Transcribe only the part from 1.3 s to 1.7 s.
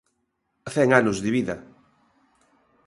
vida.